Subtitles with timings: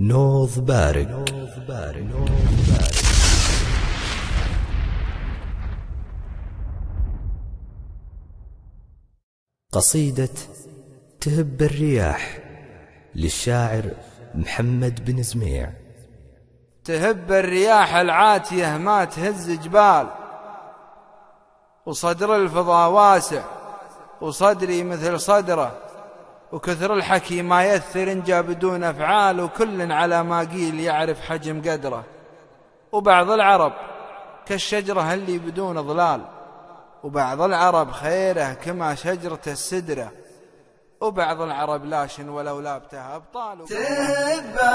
[0.00, 1.08] نوض بارك.
[9.72, 10.28] قصيدة
[11.20, 12.38] تهب الرياح
[13.14, 13.90] للشاعر
[14.34, 15.72] محمد بن زميع.
[16.84, 20.06] تهب الرياح العاتية ما تهز جبال
[21.86, 23.42] وصدر الفضا واسع
[24.20, 25.83] وصدري مثل صدره
[26.54, 32.04] وكثر الحكي ما يثر انجا بدون أفعال وكل على ما قيل يعرف حجم قدره.
[32.92, 33.72] وبعض العرب
[34.46, 36.20] كالشجرة اللي بدون ظلال
[37.02, 40.12] وبعض العرب خيره كما شجرة السدرة.
[41.00, 43.64] وبعض العرب لاشن ولو لابتها أبطال.
[43.64, 44.74] تبى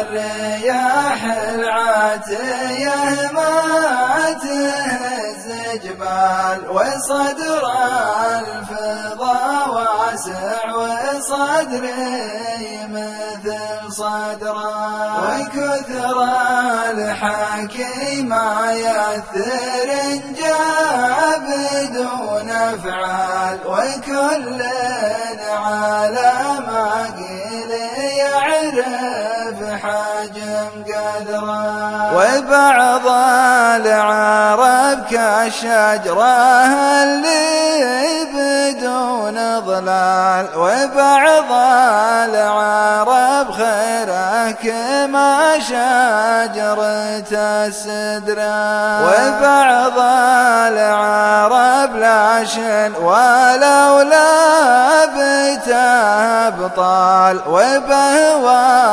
[0.00, 2.99] الرياح العاتية
[5.70, 7.62] تهز جبال وصدر
[8.38, 11.90] الفضا واسع وصدري
[12.88, 16.24] مثل صدره وكثر
[16.90, 19.88] الحكي ما يثر
[20.38, 21.46] جاب
[21.82, 24.62] بدون افعال وكل
[25.50, 26.32] على
[26.66, 27.70] ما قيل
[28.18, 33.06] يعرف حجم قدره وبعض
[33.76, 34.69] العرب
[35.10, 36.66] كالشجرة
[37.02, 41.52] اللي بدون ظلال وبعض
[42.28, 47.30] العرب خيره كما شجرة
[47.66, 49.98] السدرة وبعض
[50.72, 55.50] العرب لاشن ولو لابته
[56.48, 57.40] بطال.
[57.46, 58.90] وبهوافي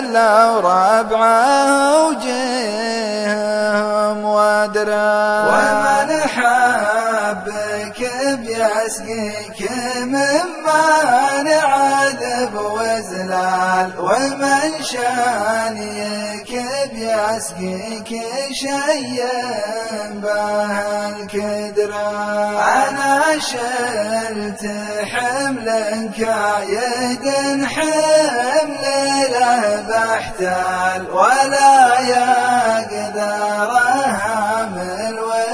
[0.00, 3.05] لو ربعه وجيههم
[4.66, 8.00] ودرا ومن حبك
[8.42, 9.70] بيسقيك
[10.02, 13.90] مما نعذب وزلال.
[13.98, 16.52] ومن شانيك
[16.92, 18.10] بيسقيك
[18.52, 19.24] شيء
[20.22, 20.72] به
[21.08, 22.10] الكدرة
[22.60, 24.64] أنا شلت
[25.12, 25.68] حمل
[26.18, 27.26] كايد
[27.64, 28.84] حمل
[29.32, 31.10] له بحتال.
[31.10, 33.70] ولا يقدر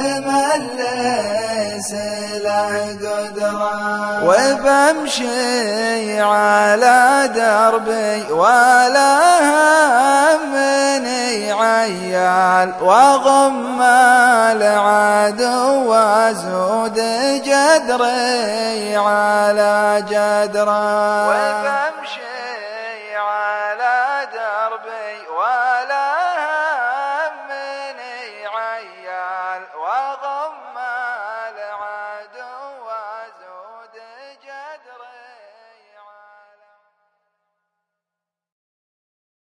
[0.03, 1.93] حامل ومن ليس
[2.43, 9.13] له قدرة وبمشي على دربي ولا
[10.35, 12.73] همني عيال.
[12.81, 13.83] وغم
[14.53, 16.99] العدو وزود
[17.45, 22.23] جدري على جدره وبمشي
[23.17, 23.99] على
[24.35, 26.02] دربي ولا